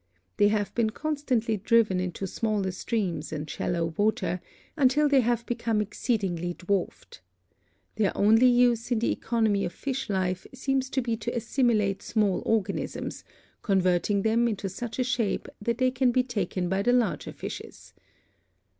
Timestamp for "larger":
16.93-17.31